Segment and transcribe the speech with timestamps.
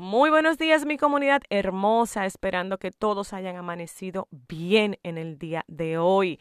[0.00, 5.64] Muy buenos días mi comunidad hermosa, esperando que todos hayan amanecido bien en el día
[5.66, 6.38] de hoy.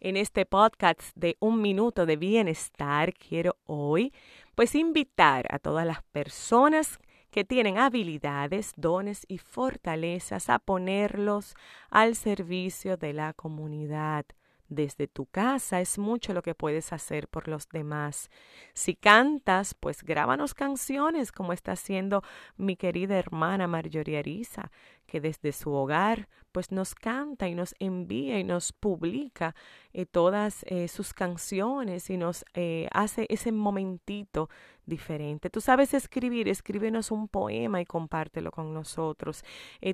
[0.00, 4.14] En este podcast de un minuto de bienestar quiero hoy
[4.54, 6.98] pues invitar a todas las personas
[7.30, 11.56] que tienen habilidades, dones y fortalezas a ponerlos
[11.90, 14.24] al servicio de la comunidad
[14.68, 18.30] desde tu casa es mucho lo que puedes hacer por los demás.
[18.72, 22.22] Si cantas, pues grábanos canciones como está haciendo
[22.56, 24.70] mi querida hermana Marjorie Arisa,
[25.06, 29.56] que desde su hogar pues nos canta y nos envía y nos publica
[29.92, 34.48] eh, todas eh, sus canciones y nos eh, hace ese momentito
[34.86, 35.50] diferente.
[35.50, 39.44] Tú sabes escribir, escríbenos un poema y compártelo con nosotros.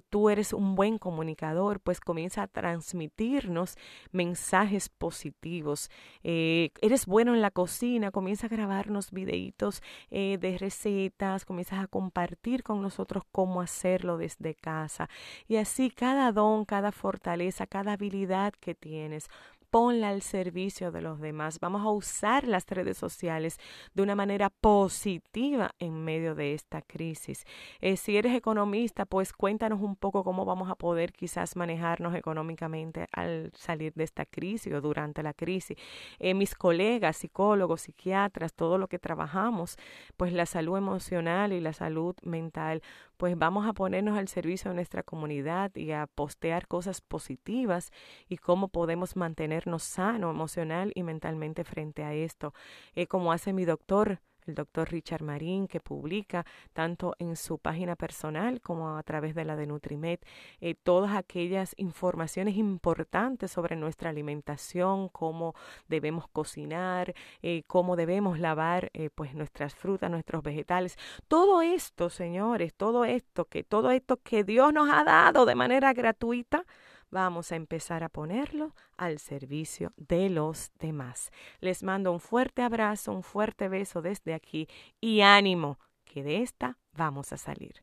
[0.08, 3.76] tú eres un buen comunicador, pues comienza a transmitirnos
[4.12, 5.90] mensajes positivos.
[6.22, 12.82] eres bueno en la cocina, comienza a grabarnos videitos de recetas, comienzas a compartir con
[12.82, 15.08] nosotros cómo hacerlo desde casa.
[15.48, 19.28] Y así cada don, cada fortaleza, cada habilidad que tienes,
[19.70, 21.60] ponla al servicio de los demás.
[21.60, 23.58] Vamos a usar las redes sociales
[23.94, 27.44] de una manera positiva en medio de esta crisis.
[27.80, 33.06] Eh, si eres economista, pues cuéntanos un poco cómo vamos a poder quizás manejarnos económicamente
[33.12, 35.76] al salir de esta crisis o durante la crisis.
[36.18, 39.76] Eh, mis colegas, psicólogos, psiquiatras, todo lo que trabajamos,
[40.16, 42.82] pues la salud emocional y la salud mental,
[43.20, 47.92] pues vamos a ponernos al servicio de nuestra comunidad y a postear cosas positivas
[48.30, 52.54] y cómo podemos mantenernos sano emocional y mentalmente frente a esto.
[52.94, 57.96] Eh, como hace mi doctor el doctor Richard Marín, que publica tanto en su página
[57.96, 60.18] personal como a través de la de Nutrimed
[60.60, 65.54] eh, todas aquellas informaciones importantes sobre nuestra alimentación, cómo
[65.88, 70.96] debemos cocinar, eh, cómo debemos lavar eh, pues nuestras frutas, nuestros vegetales.
[71.28, 75.92] Todo esto, señores, todo esto que todo esto que Dios nos ha dado de manera
[75.92, 76.64] gratuita,
[77.10, 81.30] vamos a empezar a ponerlo al servicio de los demás.
[81.60, 84.68] Les mando un fuerte abrazo, un fuerte beso desde aquí
[85.00, 87.82] y ánimo, que de esta vamos a salir.